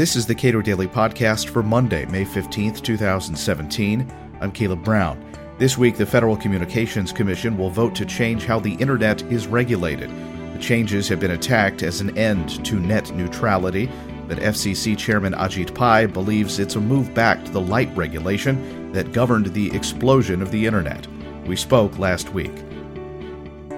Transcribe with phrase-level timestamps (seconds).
[0.00, 4.10] This is the Cato Daily Podcast for Monday, May 15th, 2017.
[4.40, 5.22] I'm Caleb Brown.
[5.58, 10.08] This week, the Federal Communications Commission will vote to change how the Internet is regulated.
[10.54, 13.90] The changes have been attacked as an end to net neutrality,
[14.26, 19.12] but FCC Chairman Ajit Pai believes it's a move back to the light regulation that
[19.12, 21.06] governed the explosion of the Internet.
[21.44, 22.58] We spoke last week.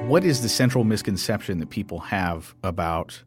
[0.04, 3.24] What is the central misconception that people have about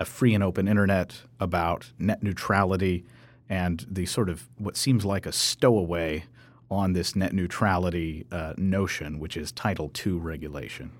[0.00, 3.04] a free and open internet, about net neutrality,
[3.48, 6.24] and the sort of what seems like a stowaway
[6.70, 10.90] on this net neutrality uh, notion, which is Title II regulation?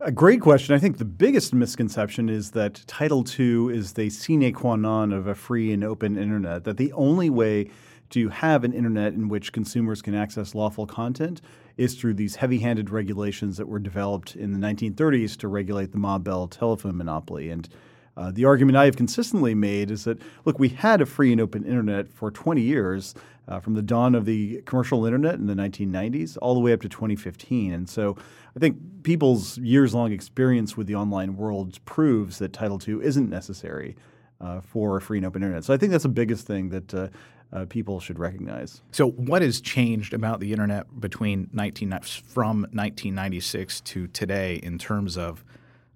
[0.00, 0.74] A great question.
[0.74, 5.26] I think the biggest misconception is that Title II is the sine qua non of
[5.26, 7.70] a free and open internet, that the only way
[8.10, 11.40] to have an internet in which consumers can access lawful content
[11.76, 15.98] is through these heavy handed regulations that were developed in the 1930s to regulate the
[15.98, 17.50] Ma Bell telephone monopoly.
[17.50, 17.68] And
[18.16, 21.40] uh, the argument I have consistently made is that, look, we had a free and
[21.40, 23.14] open internet for 20 years,
[23.46, 26.80] uh, from the dawn of the commercial internet in the 1990s all the way up
[26.82, 27.72] to 2015.
[27.72, 28.16] And so
[28.56, 33.28] I think people's years long experience with the online world proves that Title II isn't
[33.28, 33.96] necessary
[34.40, 35.64] uh, for a free and open internet.
[35.64, 37.08] So I think that's the biggest thing that uh,
[37.52, 38.82] uh, people should recognize.
[38.90, 41.90] So, what has changed about the internet between 19,
[42.26, 45.44] from 1996 to today in terms of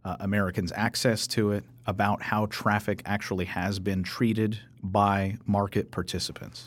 [0.05, 6.67] uh, Americans' access to it, about how traffic actually has been treated by market participants?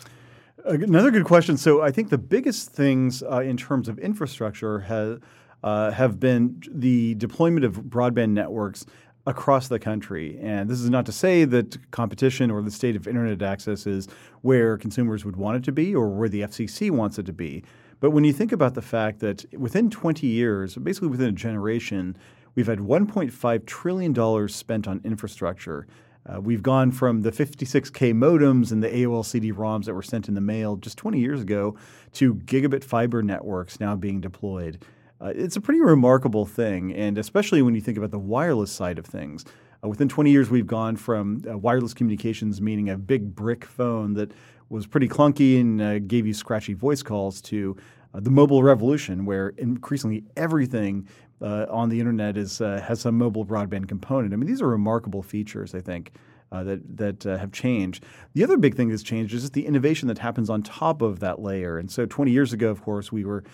[0.65, 1.57] Another good question.
[1.57, 5.21] So, I think the biggest things uh, in terms of infrastructure have
[5.63, 8.85] uh, have been the deployment of broadband networks
[9.27, 10.39] across the country.
[10.41, 14.07] And this is not to say that competition or the state of internet access is
[14.41, 17.63] where consumers would want it to be or where the FCC wants it to be.
[17.99, 22.17] But when you think about the fact that within 20 years, basically within a generation,
[22.55, 25.88] we've had $1.5 trillion spent on infrastructure.
[26.25, 30.27] Uh, we've gone from the 56K modems and the AOL CD ROMs that were sent
[30.27, 31.75] in the mail just 20 years ago
[32.13, 34.84] to gigabit fiber networks now being deployed.
[35.19, 38.97] Uh, it's a pretty remarkable thing, and especially when you think about the wireless side
[38.97, 39.45] of things.
[39.83, 44.13] Uh, within 20 years, we've gone from uh, wireless communications, meaning a big brick phone
[44.13, 44.31] that
[44.69, 47.75] was pretty clunky and uh, gave you scratchy voice calls, to
[48.13, 51.07] the mobile revolution, where increasingly everything
[51.41, 54.33] uh, on the internet is has some mobile broadband component.
[54.33, 56.11] I mean, these are remarkable features, I think.
[56.53, 58.03] Uh, that that uh, have changed.
[58.33, 61.21] The other big thing that's changed is just the innovation that happens on top of
[61.21, 61.77] that layer.
[61.77, 63.45] And so, 20 years ago, of course, we were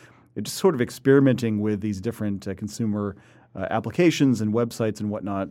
[0.42, 3.16] just sort of experimenting with these different uh, consumer
[3.56, 5.50] uh, applications and websites and whatnot.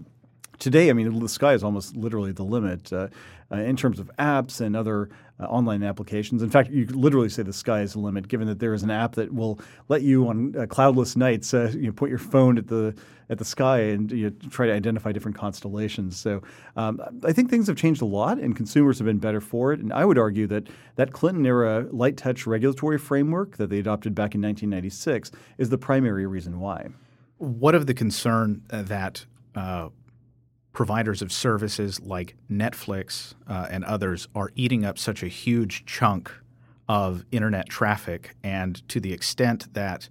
[0.59, 3.09] Today, I mean, the sky is almost literally the limit uh,
[3.53, 6.43] uh in terms of apps and other uh, online applications.
[6.43, 8.83] In fact, you could literally say the sky is the limit, given that there is
[8.83, 12.19] an app that will let you on uh, cloudless nights uh, you know, put your
[12.19, 12.95] phone at the
[13.29, 16.17] at the sky and you know, try to identify different constellations.
[16.17, 16.43] So
[16.77, 19.81] um, I think things have changed a lot, and consumers have been better for it.
[19.81, 24.15] And I would argue that that Clinton era light touch regulatory framework that they adopted
[24.15, 26.89] back in 1996 is the primary reason why.
[27.39, 29.27] What of the concern uh, that
[30.77, 36.31] providers of services like Netflix uh, and others are eating up such a huge chunk
[36.87, 40.11] of internet traffic, and to the extent that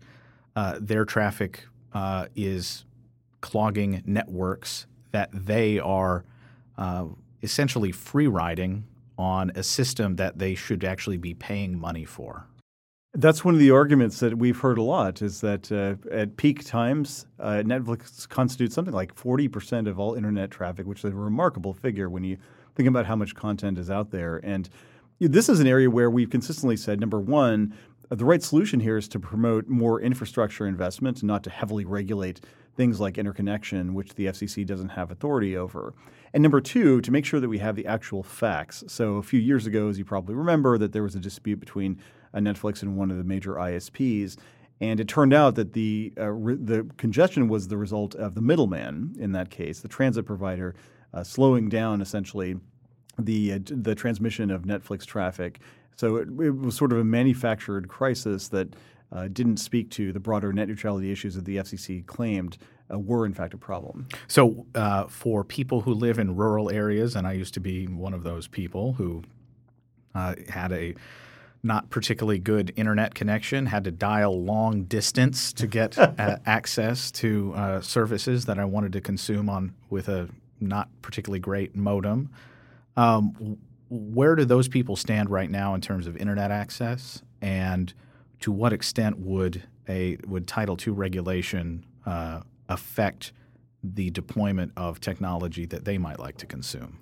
[0.55, 2.83] uh, their traffic uh, is
[3.41, 6.25] clogging networks, that they are
[6.79, 7.05] uh,
[7.43, 8.85] essentially free riding
[9.19, 12.47] on a system that they should actually be paying money for.
[13.17, 16.65] That's one of the arguments that we've heard a lot is that uh, at peak
[16.65, 21.73] times, uh, Netflix constitutes something like 40% of all internet traffic, which is a remarkable
[21.73, 22.37] figure when you
[22.75, 24.41] think about how much content is out there.
[24.43, 24.69] And
[25.21, 27.73] this is an area where we've consistently said number one,
[28.09, 32.41] the right solution here is to promote more infrastructure investment, not to heavily regulate
[32.75, 35.93] things like interconnection, which the FCC doesn't have authority over.
[36.33, 38.83] And number two, to make sure that we have the actual facts.
[38.87, 41.97] So a few years ago, as you probably remember, that there was a dispute between
[42.39, 44.37] Netflix and one of the major ISPs.
[44.81, 48.41] And it turned out that the uh, re- the congestion was the result of the
[48.41, 50.75] middleman in that case, the transit provider,
[51.13, 52.57] uh, slowing down essentially
[53.17, 55.59] the uh, the transmission of Netflix traffic.
[55.95, 58.75] So it, it, was sort of a manufactured crisis that
[59.13, 62.57] uh, didn't speak to the broader net neutrality issues that the FCC claimed
[62.93, 64.07] uh, were in fact a problem.
[64.27, 68.13] So uh, for people who live in rural areas, and I used to be one
[68.13, 69.23] of those people who
[70.13, 70.95] had a
[71.65, 77.53] not particularly good internet connection, had to dial long distance to get uh, access to
[77.55, 80.29] uh, services that I wanted to consume on with a
[80.61, 82.29] not particularly great modem.
[82.95, 83.57] Um,
[83.89, 87.93] where do those people stand right now in terms of internet access, and
[88.41, 93.33] to what extent would a would Title II regulation uh, affect
[93.83, 96.99] the deployment of technology that they might like to consume?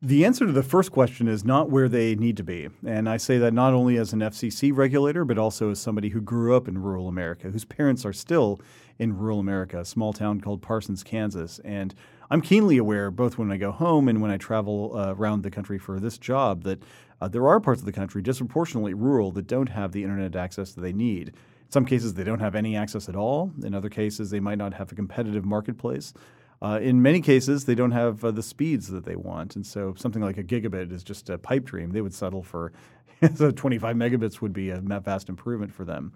[0.00, 2.68] The answer to the first question is not where they need to be.
[2.86, 6.20] And I say that not only as an FCC regulator, but also as somebody who
[6.20, 8.60] grew up in rural America, whose parents are still
[9.00, 11.58] in rural America, a small town called Parsons, Kansas.
[11.64, 11.96] And
[12.30, 15.50] I'm keenly aware, both when I go home and when I travel uh, around the
[15.50, 16.80] country for this job, that
[17.20, 20.74] uh, there are parts of the country disproportionately rural that don't have the internet access
[20.74, 21.30] that they need.
[21.30, 23.50] In some cases, they don't have any access at all.
[23.64, 26.14] In other cases, they might not have a competitive marketplace.
[26.60, 29.94] Uh, in many cases, they don't have uh, the speeds that they want, and so
[29.96, 31.90] something like a gigabit is just a pipe dream.
[31.90, 32.72] They would settle for
[33.34, 36.12] so 25 megabits would be a vast improvement for them.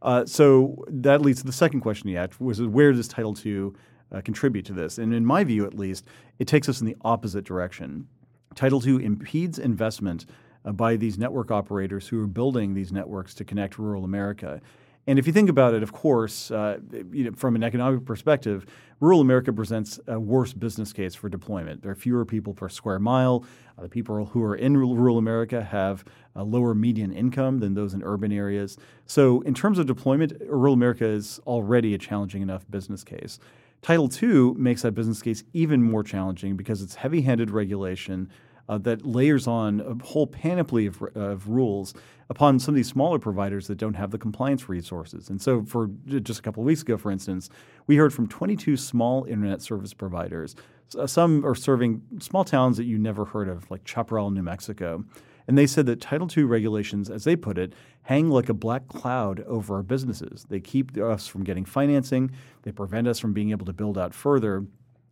[0.00, 3.72] Uh, so that leads to the second question you asked: was where does Title II
[4.10, 4.98] uh, contribute to this?
[4.98, 6.06] And in my view, at least,
[6.38, 8.08] it takes us in the opposite direction.
[8.54, 10.26] Title II impedes investment
[10.64, 14.60] uh, by these network operators who are building these networks to connect rural America.
[15.06, 16.78] And if you think about it, of course, uh,
[17.10, 18.66] you know, from an economic perspective,
[19.00, 21.82] rural America presents a worse business case for deployment.
[21.82, 23.44] There are fewer people per square mile.
[23.76, 26.04] Uh, the people who are in rural America have
[26.36, 28.78] a lower median income than those in urban areas.
[29.06, 33.40] So, in terms of deployment, rural America is already a challenging enough business case.
[33.82, 38.30] Title II makes that business case even more challenging because it's heavy handed regulation
[38.68, 41.94] uh, that layers on a whole panoply of, of, rules
[42.30, 45.28] upon some of these smaller providers that don't have the compliance resources.
[45.28, 47.50] And so, for just a couple of weeks ago, for instance,
[47.86, 50.54] we heard from 22 small internet service providers.
[50.98, 55.04] Uh, some are serving small towns that you never heard of, like Chaparral, New Mexico.
[55.48, 57.72] And they said that Title II regulations, as they put it,
[58.02, 60.46] hang like a black cloud over our businesses.
[60.48, 62.30] They keep us from getting financing,
[62.62, 64.64] they prevent us from being able to build out further.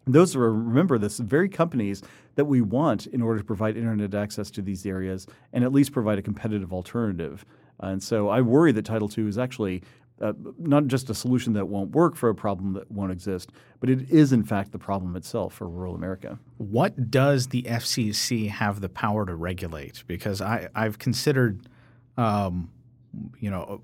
[0.07, 2.03] Those are, remember, this very companies
[2.35, 5.93] that we want in order to provide internet access to these areas and at least
[5.93, 7.45] provide a competitive alternative.
[7.81, 9.83] And so I worry that Title II is actually
[10.21, 13.89] uh, not just a solution that won't work for a problem that won't exist, but
[13.89, 16.39] it is in fact the problem itself for rural America.
[16.59, 20.05] What does the FCC have the power to regulate?
[20.07, 21.67] Because I, I've considered,
[22.19, 22.71] um,
[23.39, 23.81] you know,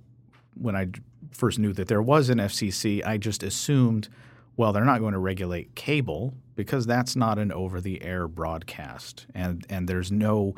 [0.55, 0.89] when I
[1.31, 4.09] first knew that there was an FCC, I just assumed–
[4.57, 9.89] well, they're not going to regulate cable because that's not an over-the-air broadcast, and and
[9.89, 10.55] there's no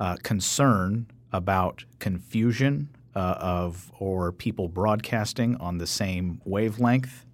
[0.00, 7.26] uh, concern about confusion uh, of or people broadcasting on the same wavelength.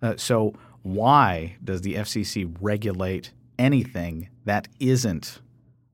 [0.00, 5.40] Uh, so why does the FCC regulate anything that isn't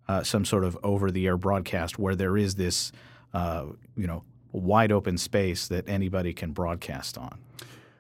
[0.07, 2.93] uh, some sort of over-the-air broadcast where there is this,
[3.33, 3.65] uh,
[3.97, 4.23] you know,
[4.53, 7.39] wide open space that anybody can broadcast on?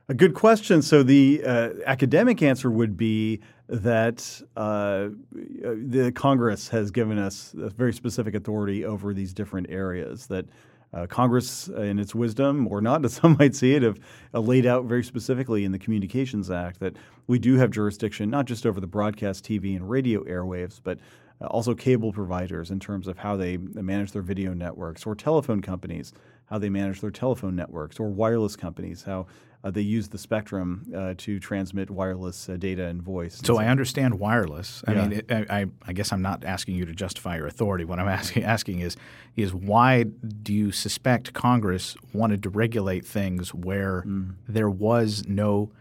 [0.06, 0.83] A good question.
[0.83, 7.71] So the uh, academic answer would be that uh, the Congress has given us a
[7.71, 10.27] very specific authority over these different areas.
[10.27, 10.45] That
[10.93, 13.99] uh, Congress, in its wisdom or not, as some might see it, have
[14.35, 16.97] uh, laid out very specifically in the Communications Act that
[17.27, 20.99] we do have jurisdiction not just over the broadcast TV and radio airwaves, but
[21.41, 25.62] uh, also cable providers in terms of how they manage their video networks, or telephone
[25.62, 26.12] companies,
[26.45, 29.27] how they manage their telephone networks, or wireless companies, how
[29.64, 33.40] uh, they use the spectrum uh, to transmit wireless uh, data and voice.
[33.43, 34.84] So, I understand wireless.
[34.87, 35.06] I yeah.
[35.08, 37.87] mean, it, I, I, guess I'm not asking you to justify your authority.
[37.87, 38.96] What I'm asking, asking is,
[39.37, 44.34] is why do you suspect Congress wanted to regulate things where mm.
[44.46, 45.72] there was no,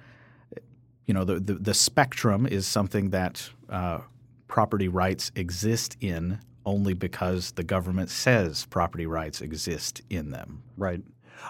[1.06, 4.00] you know, the, the, the spectrum is something that uh,
[4.47, 10.63] property rights exist in only because the government says property rights exist in them.
[10.78, 11.02] Right.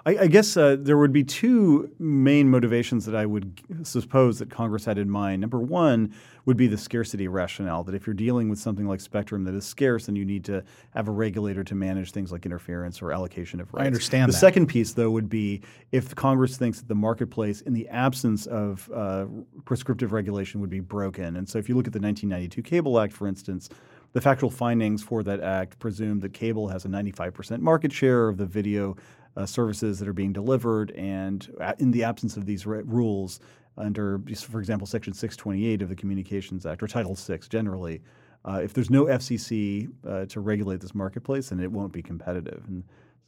[0.06, 4.50] I, I guess uh, there would be two main motivations that I would suppose that
[4.50, 5.42] Congress had in mind.
[5.42, 6.14] Number one
[6.46, 9.66] would be the scarcity rationale that if you're dealing with something like spectrum that is
[9.66, 10.64] scarce, then you need to
[10.94, 13.84] have a regulator to manage things like interference or allocation of rights.
[13.84, 14.40] I understand the that.
[14.40, 15.62] second piece, though, would be
[15.92, 19.26] if Congress thinks that the marketplace, in the absence of uh,
[19.66, 21.38] prescriptive regulation, would be broken.
[21.38, 23.70] And so if you look at the 1992 Cable Act, for instance,
[24.14, 28.38] the factual findings for that act presume that cable has a 95% market share of
[28.38, 28.96] the video
[29.36, 33.40] uh, services that are being delivered, and uh, in the absence of these rules,
[33.78, 38.02] under, for example, Section 628 of the Communications Act or Title VI generally,
[38.46, 42.64] uh, if there's no FCC uh, to regulate this marketplace, then it won't be competitive.
[42.68, 42.84] And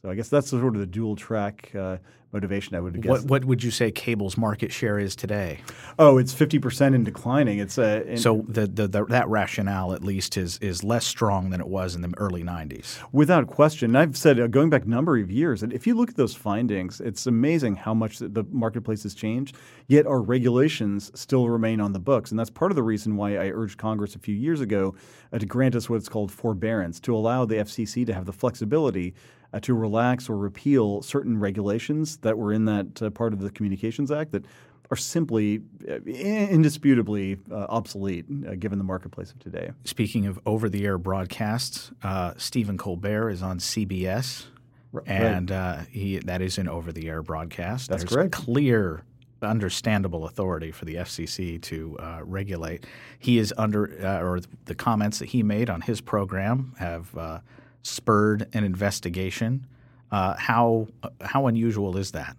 [0.06, 1.96] so I guess that's sort of the dual track uh,
[2.32, 3.10] motivation I would guess.
[3.10, 5.62] What, what would you say cable's market share is today?
[5.98, 7.58] Oh, it's fifty percent and declining.
[7.58, 11.50] It's a uh, so the, the, the, that rationale at least is is less strong
[11.50, 13.02] than it was in the early '90s.
[13.10, 15.96] Without question, and I've said uh, going back a number of years, and if you
[15.96, 19.56] look at those findings, it's amazing how much the marketplace has changed.
[19.88, 23.38] Yet our regulations still remain on the books, and that's part of the reason why
[23.38, 24.94] I urged Congress a few years ago
[25.32, 29.14] uh, to grant us what's called forbearance to allow the FCC to have the flexibility
[29.56, 33.50] uh, to relax or repeal certain regulations that were in that uh, part of the
[33.50, 34.44] Communications Act that
[34.90, 39.70] are simply uh, indisputably uh, obsolete uh, given the marketplace of today.
[39.84, 44.44] Speaking of over the air broadcasts, uh, Stephen Colbert is on CBS.
[44.92, 45.08] Right.
[45.08, 47.88] And uh, he, that is an over the air broadcast.
[47.88, 48.32] That's There's correct.
[48.32, 49.02] clear
[49.42, 52.86] understandable authority for the FCC to uh, regulate.
[53.18, 57.40] He is under, uh, or the comments that he made on his program have uh,
[57.86, 59.66] spurred an investigation.
[60.10, 60.88] Uh, how
[61.20, 62.36] how unusual is that?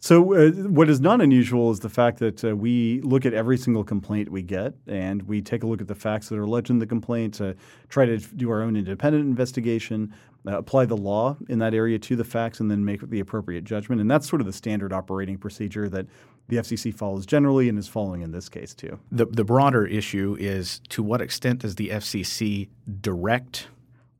[0.00, 3.56] So, uh, what is not unusual is the fact that uh, we look at every
[3.56, 6.70] single complaint we get and we take a look at the facts that are alleged
[6.70, 7.54] in the complaint, uh,
[7.88, 10.14] try to do our own independent investigation,
[10.46, 13.64] uh, apply the law in that area to the facts, and then make the appropriate
[13.64, 14.00] judgment.
[14.00, 16.06] And that's sort of the standard operating procedure that
[16.46, 19.00] the FCC follows generally and is following in this case, too.
[19.10, 22.68] The, the broader issue is to what extent does the FCC
[23.00, 23.66] direct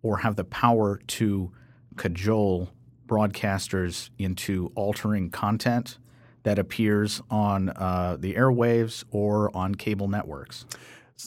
[0.02, 1.50] or have the power to
[1.96, 2.70] cajole
[3.06, 5.98] broadcasters into altering content
[6.44, 10.64] that appears on uh, the airwaves or on cable networks?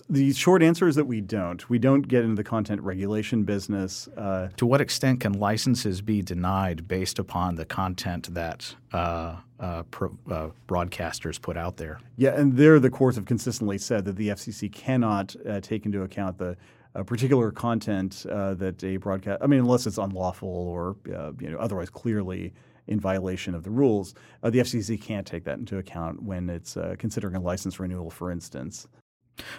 [0.10, 1.70] The short answer is that we don't.
[1.70, 4.08] We don't get into the content regulation business.
[4.16, 9.84] Uh, to what extent can licenses be denied based upon the content that uh, uh,
[9.92, 12.00] pro, uh, broadcasters put out there?
[12.16, 16.04] Yeah, and there the courts have consistently said that the FCC cannot uh, take into
[16.04, 16.56] account the
[16.96, 19.42] uh, particular content that a broadcast.
[19.42, 22.54] I mean, unless it's unlawful or you know otherwise clearly
[22.88, 27.36] in violation of the rules, the FCC can't take that into account when it's considering
[27.36, 28.88] a license renewal, for instance.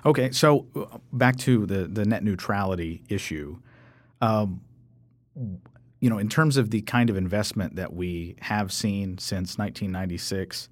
[0.05, 3.59] Okay, so uh, back to the the net neutrality issue.
[4.21, 4.61] Um,
[6.01, 10.69] you know, in terms of the kind of investment that we have seen since 1996,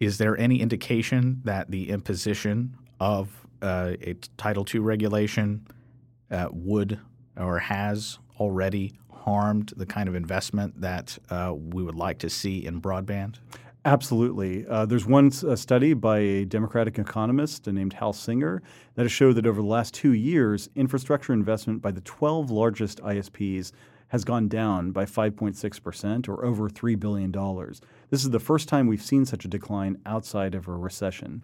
[0.00, 5.66] is there any indication that the imposition of uh, a Title II regulation
[6.32, 6.98] uh, would
[7.36, 12.64] or has already harmed the kind of investment that uh, we would like to see
[12.66, 13.36] in broadband?
[13.84, 14.64] Absolutely.
[14.66, 18.62] Uh, there's one uh, study by a Democratic economist named Hal Singer
[18.94, 23.00] that has showed that over the last two years, infrastructure investment by the 12 largest
[23.00, 23.72] ISPs
[24.08, 27.32] has gone down by 5.6% or over $3 billion.
[28.10, 31.42] This is the first time we've seen such a decline outside of a recession.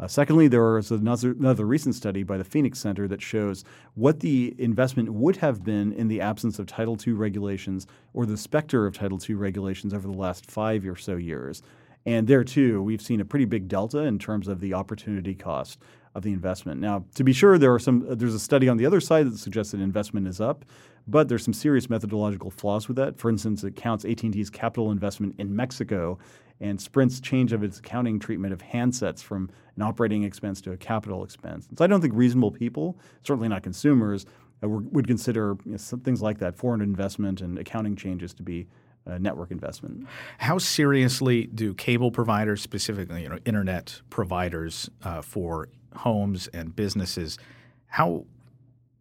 [0.00, 3.64] Uh, secondly, there is another, another recent study by the Phoenix Center that shows
[3.94, 8.36] what the investment would have been in the absence of Title II regulations or the
[8.36, 11.62] specter of Title II regulations over the last five or so years.
[12.06, 15.80] And there too, we've seen a pretty big delta in terms of the opportunity cost
[16.14, 16.80] of the investment.
[16.80, 18.06] Now, to be sure, there are some.
[18.08, 20.64] There's a study on the other side that suggests that investment is up,
[21.06, 23.18] but there's some serious methodological flaws with that.
[23.18, 26.18] For instance, it counts AT&T's capital investment in Mexico
[26.60, 30.76] and Sprint's change of its accounting treatment of handsets from an operating expense to a
[30.76, 31.68] capital expense.
[31.76, 34.26] so I don't think reasonable people, certainly not consumers,
[34.62, 38.66] uh, would consider you know, things like that, foreign investment and accounting changes to be
[39.06, 40.06] uh, network investment.
[40.38, 47.38] How seriously do cable providers, specifically you know, internet providers uh, for homes and businesses,
[47.86, 48.26] how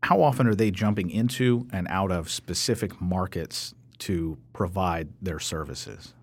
[0.03, 6.13] how often are they jumping into and out of specific markets to provide their services?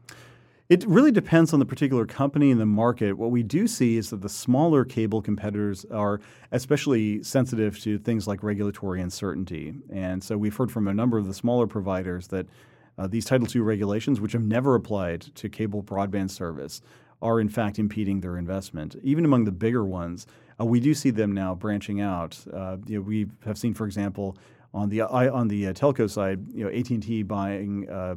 [0.71, 3.18] It really depends on the particular company and the market.
[3.18, 8.26] What we do see is that the smaller cable competitors are especially sensitive to things
[8.26, 9.75] like regulatory uncertainty.
[9.90, 12.47] And so we've heard from a number of the smaller providers that
[12.97, 16.80] uh, these Title II regulations, which have never applied to cable broadband service,
[17.21, 18.97] are in fact impeding their investment.
[19.02, 20.26] Even among the bigger ones,
[20.59, 22.38] uh, we do see them now branching out.
[22.50, 24.38] Uh, you know, we have seen, for example,
[24.73, 28.14] on the on the uh, telco side, you know, AT&T buying uh,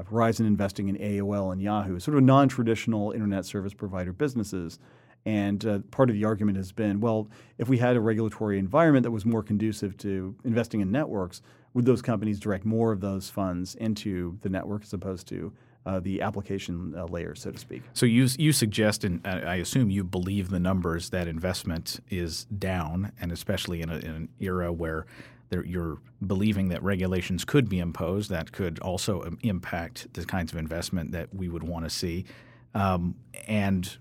[0.00, 4.78] Verizon investing in AOL and Yahoo, sort of non-traditional internet service provider businesses.
[5.24, 9.04] And uh, part of the argument has been, well, if we had a regulatory environment
[9.04, 11.42] that was more conducive to investing in networks,
[11.74, 15.52] would those companies direct more of those funds into the network as opposed to
[15.84, 17.82] uh, the application uh, layer, so to speak.
[17.92, 23.12] So you you suggest, and I assume you believe the numbers that investment is down,
[23.20, 25.06] and especially in, a, in an era where
[25.52, 30.52] there, you're believing that regulations could be imposed that could also um, impact the kinds
[30.52, 32.24] of investment that we would want to see,
[32.74, 33.14] um,
[33.46, 33.98] and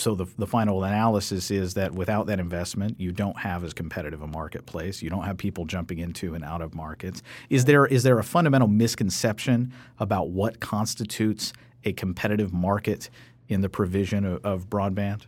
[0.00, 4.22] so the, the final analysis is that without that investment, you don't have as competitive
[4.22, 5.02] a marketplace.
[5.02, 7.22] You don't have people jumping into and out of markets.
[7.50, 11.52] Is there is there a fundamental misconception about what constitutes
[11.84, 13.10] a competitive market
[13.48, 15.26] in the provision of, of broadband?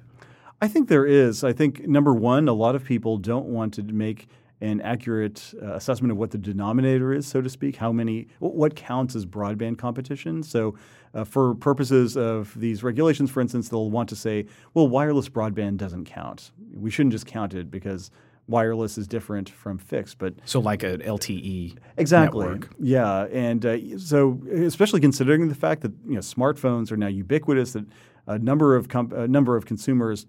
[0.62, 1.44] I think there is.
[1.44, 4.26] I think number one, a lot of people don't want to make
[4.62, 8.76] an accurate uh, assessment of what the denominator is, so to speak, how many, what
[8.76, 10.42] counts as broadband competition.
[10.42, 10.76] So,
[11.14, 15.76] uh, for purposes of these regulations, for instance, they'll want to say, well, wireless broadband
[15.76, 16.52] doesn't count.
[16.72, 18.10] We shouldn't just count it because
[18.46, 20.18] wireless is different from fixed.
[20.18, 22.70] But so, like an LTE exactly, network.
[22.78, 23.24] yeah.
[23.24, 27.84] And uh, so, especially considering the fact that you know smartphones are now ubiquitous, that
[28.26, 30.26] a number of comp- a number of consumers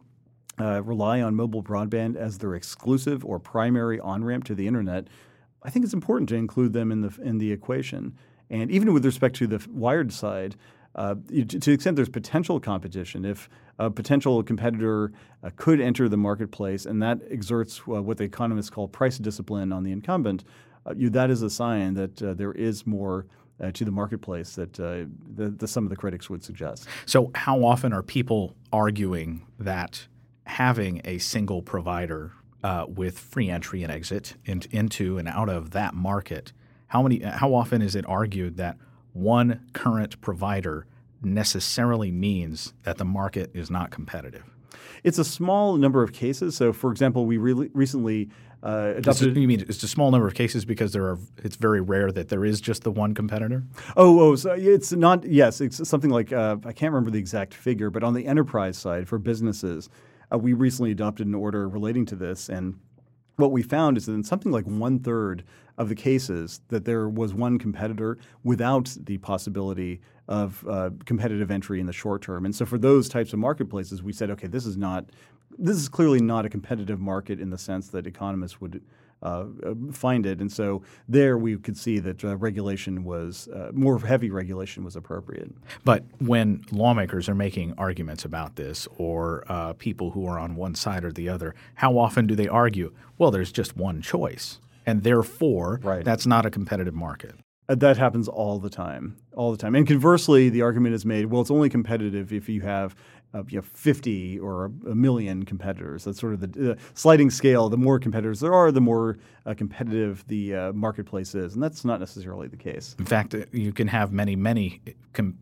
[0.59, 5.07] uh, rely on mobile broadband as their exclusive or primary on ramp to the internet.
[5.63, 8.15] I think it's important to include them in the in the equation.
[8.49, 10.55] And even with respect to the wired side,
[10.95, 15.11] uh, to, to, the extent there's potential competition, if a potential competitor
[15.43, 19.71] uh, could enter the marketplace and that exerts uh, what the economists call price discipline
[19.71, 20.43] on the incumbent,
[20.85, 23.25] uh, you, that is a sign that uh, there is more.
[23.61, 26.87] Uh, to the marketplace that the, the, some of the critics would suggest.
[27.05, 30.07] So, how often are people arguing that
[30.45, 32.31] having a single provider
[32.87, 36.53] with free entry and exit in, into and out of that market
[36.93, 37.23] how many?
[37.23, 38.77] How often is it argued that
[39.13, 40.85] one current provider
[41.23, 44.43] necessarily means that the market is not competitive?
[45.03, 46.55] It's a small number of cases.
[46.55, 48.29] So, for example, we re- recently
[48.61, 49.35] uh, adopted.
[49.35, 51.17] you mean it's a small number of cases because there are?
[51.43, 53.63] It's very rare that there is just the one competitor.
[53.97, 55.23] Oh, oh, so it's not.
[55.23, 58.77] Yes, it's something like uh, I can't remember the exact figure, but on the enterprise
[58.77, 59.89] side for businesses,
[60.33, 62.79] uh, we recently adopted an order relating to this, and
[63.35, 65.43] what we found is that in something like one third
[65.77, 71.79] of the cases that there was one competitor without the possibility of uh, competitive entry
[71.79, 72.45] in the short term.
[72.45, 75.05] And so for those types of marketplaces, we said, okay, this is not
[75.59, 78.81] this is clearly not a competitive market in the sense that economists would
[79.23, 80.41] uh, uh, find it.
[80.41, 84.95] And so there we could see that uh, regulation was uh, more heavy regulation was
[84.95, 85.51] appropriate.
[85.83, 90.75] But when lawmakers are making arguments about this, or uh, people who are on one
[90.75, 92.93] side or the other, how often do they argue?
[93.17, 96.03] Well, there's just one choice, and therefore right.
[96.03, 97.35] that's not a competitive market.
[97.69, 99.73] Uh, that happens all the time, all the time.
[99.75, 102.95] And conversely, the argument is made: well, it's only competitive if you have
[103.33, 106.03] uh, you know, 50 or a million competitors.
[106.03, 107.69] That's sort of the uh, sliding scale.
[107.69, 111.83] The more competitors there are, the more uh, competitive the uh, marketplace is, and that's
[111.83, 112.95] not necessarily the case.
[112.99, 114.81] In fact, uh, you can have many, many
[115.13, 115.37] com-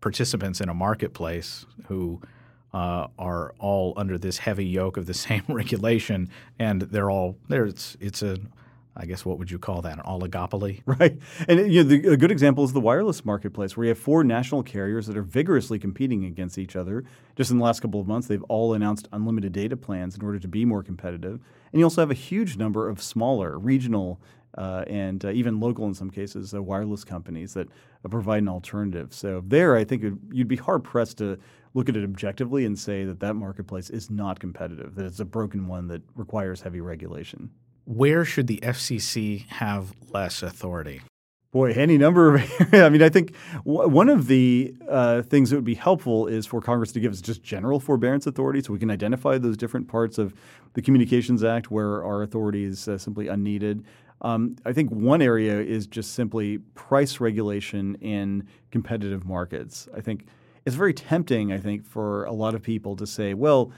[0.00, 2.20] participants in a marketplace who.
[2.72, 7.66] are all under this heavy yoke of the same regulation, and they're all there.
[7.66, 8.38] It's it's a
[8.94, 9.98] I guess what would you call that?
[9.98, 10.82] An oligopoly?
[10.92, 11.18] Right.
[11.48, 14.22] And you know, the, a good example is the wireless marketplace, where you have four
[14.24, 17.04] national carriers that are vigorously competing against each other.
[17.34, 20.38] Just in the last couple of months, they've all announced unlimited data plans in order
[20.38, 21.40] to be more competitive.
[21.72, 24.20] And you also have a huge number of smaller regional
[24.58, 27.68] uh, and uh, even local, in some cases, uh, wireless companies that
[28.04, 29.14] uh, provide an alternative.
[29.14, 31.38] So there, I think you'd be hard pressed to
[31.72, 35.24] look at it objectively and say that that marketplace is not competitive, that it's a
[35.24, 37.50] broken one that requires heavy regulation
[37.84, 41.02] where should the FCC have less authority?
[41.50, 42.50] Boy, any number of.
[42.72, 43.34] I mean, I think
[43.66, 47.12] w- one of the uh, things that would be helpful is for Congress to give
[47.12, 50.32] us just general forbearance authority, so we can identify those different parts of
[50.72, 53.84] the Communications Act where our authority is uh, simply unneeded.
[54.22, 59.88] Um, I think one area is just simply price regulation in competitive markets.
[59.94, 60.26] I think
[60.64, 61.52] it's very tempting.
[61.52, 63.72] I think for a lot of people to say, well,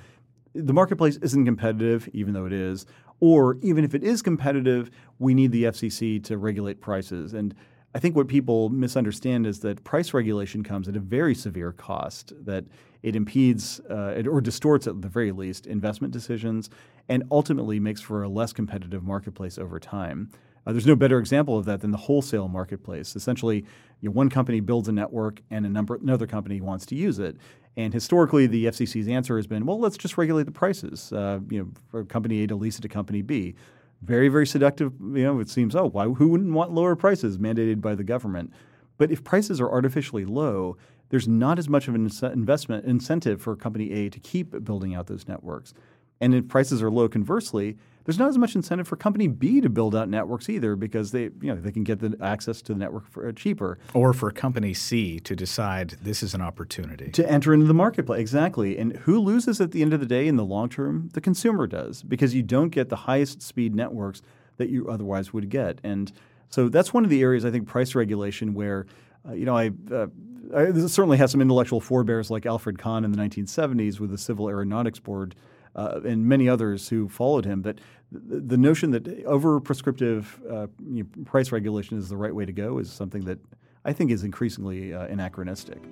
[0.54, 2.86] the marketplace isn't competitive, even though it is.
[3.26, 7.32] Or even if it is competitive, we need the FCC to regulate prices.
[7.32, 7.54] And
[7.94, 12.34] I think what people misunderstand is that price regulation comes at a very severe cost,
[12.44, 12.66] that
[13.02, 16.68] it impedes uh, or distorts, at the very least, investment decisions
[17.08, 20.28] and ultimately makes for a less competitive marketplace over time.
[20.66, 23.16] Uh, there's no better example of that than the wholesale marketplace.
[23.16, 23.64] Essentially,
[24.02, 27.18] you know, one company builds a network and a number, another company wants to use
[27.18, 27.38] it.
[27.76, 31.12] And historically, the FCC's answer has been, well, let's just regulate the prices.
[31.12, 33.54] Uh, you know, for company A to lease it to company B.
[34.02, 34.92] Very, very seductive.
[35.00, 36.06] You know, it seems, oh, why?
[36.06, 38.52] Who wouldn't want lower prices mandated by the government?
[38.96, 40.76] But if prices are artificially low,
[41.08, 45.06] there's not as much of an investment incentive for company A to keep building out
[45.06, 45.74] those networks.
[46.20, 49.68] And if prices are low, conversely, there's not as much incentive for company B to
[49.68, 52.78] build out networks either because they, you know, they can get the access to the
[52.78, 53.78] network for uh, cheaper.
[53.94, 58.20] Or for company C to decide this is an opportunity to enter into the marketplace.
[58.20, 58.78] Exactly.
[58.78, 61.10] And who loses at the end of the day in the long term?
[61.14, 64.22] The consumer does because you don't get the highest speed networks
[64.56, 65.80] that you otherwise would get.
[65.82, 66.12] And
[66.48, 68.86] so that's one of the areas I think price regulation where
[69.26, 70.06] uh, you know, I, uh,
[70.54, 74.48] I certainly has some intellectual forebears like Alfred Kahn in the 1970s with the Civil
[74.48, 75.34] Aeronautics Board
[75.74, 77.62] uh, and many others who followed him.
[77.62, 77.78] But
[78.12, 82.52] the, notion that over prescriptive uh, you know, price regulation is the right way to
[82.52, 83.38] go is something that
[83.84, 85.82] I think is increasingly uh, anachronistic.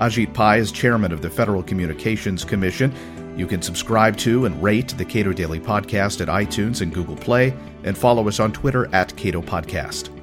[0.00, 2.94] Ajit Pai is chairman of the Federal Communications Commission.
[3.36, 7.54] You can subscribe to and rate the Cato Daily Podcast at iTunes and Google Play,
[7.82, 10.17] and follow us on Twitter at Cato Podcast.